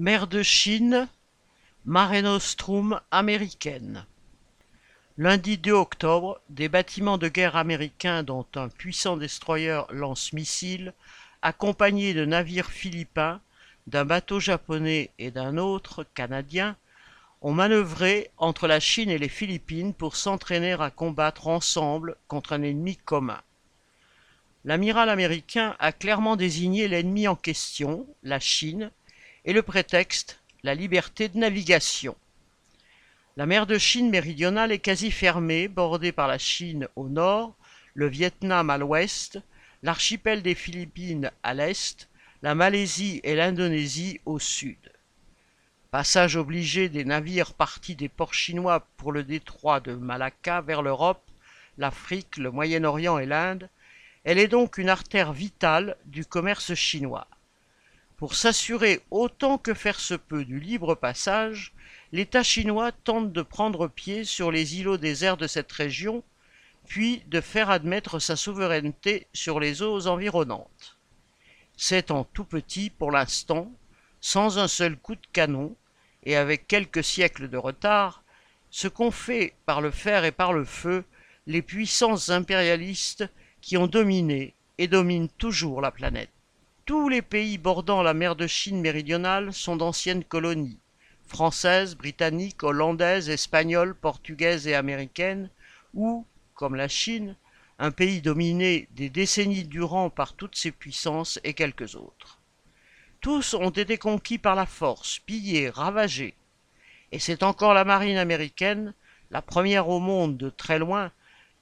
[0.00, 1.08] Mer de Chine,
[1.84, 4.06] Mare Nostrum américaine.
[5.18, 10.94] Lundi 2 octobre, des bâtiments de guerre américains dont un puissant destroyer lance-missiles,
[11.42, 13.42] accompagné de navires philippins,
[13.88, 16.76] d'un bateau japonais et d'un autre canadien,
[17.42, 22.62] ont manœuvré entre la Chine et les Philippines pour s'entraîner à combattre ensemble contre un
[22.62, 23.42] ennemi commun.
[24.64, 28.90] L'amiral américain a clairement désigné l'ennemi en question, la Chine,
[29.44, 32.16] et le prétexte, la liberté de navigation.
[33.36, 37.54] La mer de Chine méridionale est quasi fermée, bordée par la Chine au nord,
[37.94, 39.40] le Vietnam à l'ouest,
[39.82, 42.08] l'archipel des Philippines à l'est,
[42.42, 44.92] la Malaisie et l'Indonésie au sud.
[45.90, 51.28] Passage obligé des navires partis des ports chinois pour le détroit de Malacca vers l'Europe,
[51.78, 53.68] l'Afrique, le Moyen-Orient et l'Inde,
[54.24, 57.26] elle est donc une artère vitale du commerce chinois.
[58.20, 61.72] Pour s'assurer autant que faire se peut du libre passage,
[62.12, 66.22] l'État chinois tente de prendre pied sur les îlots déserts de cette région,
[66.86, 70.98] puis de faire admettre sa souveraineté sur les eaux environnantes.
[71.78, 73.72] C'est en tout petit pour l'instant,
[74.20, 75.74] sans un seul coup de canon,
[76.24, 78.22] et avec quelques siècles de retard,
[78.70, 81.04] ce qu'ont fait par le fer et par le feu
[81.46, 83.26] les puissances impérialistes
[83.62, 86.28] qui ont dominé et dominent toujours la planète.
[86.90, 90.80] Tous les pays bordant la mer de Chine méridionale sont d'anciennes colonies,
[91.24, 95.50] françaises, britanniques, hollandaises, espagnoles, portugaises et américaines,
[95.94, 97.36] ou, comme la Chine,
[97.78, 102.40] un pays dominé des décennies durant par toutes ces puissances et quelques autres.
[103.20, 106.34] Tous ont été conquis par la force, pillés, ravagés.
[107.12, 108.94] Et c'est encore la marine américaine,
[109.30, 111.12] la première au monde de très loin,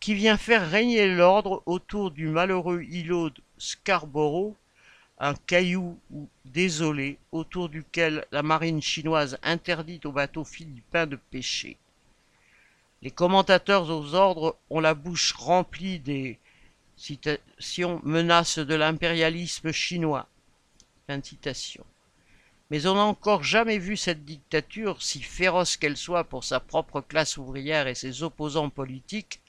[0.00, 4.56] qui vient faire régner l'ordre autour du malheureux îlot Scarborough,
[5.20, 5.98] un caillou
[6.44, 11.76] désolé autour duquel la marine chinoise interdit aux bateaux philippins de pêcher.
[13.02, 16.38] Les commentateurs aux ordres ont la bouche remplie des
[16.96, 20.28] citations menaces de l'impérialisme chinois.
[22.70, 27.00] Mais on n'a encore jamais vu cette dictature, si féroce qu'elle soit pour sa propre
[27.00, 29.40] classe ouvrière et ses opposants politiques,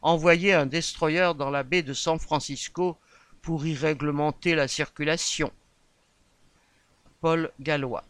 [0.00, 2.96] envoyer un destroyer dans la baie de San Francisco
[3.42, 5.52] pour y réglementer la circulation.
[7.20, 8.04] Paul Gallois